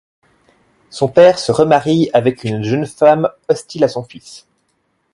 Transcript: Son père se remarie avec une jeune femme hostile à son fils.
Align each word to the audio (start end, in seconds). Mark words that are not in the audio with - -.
Son 0.89 1.09
père 1.09 1.37
se 1.37 1.51
remarie 1.51 2.09
avec 2.15 2.43
une 2.43 2.63
jeune 2.63 2.87
femme 2.87 3.29
hostile 3.49 3.83
à 3.83 3.87
son 3.87 4.01
fils. 4.03 4.47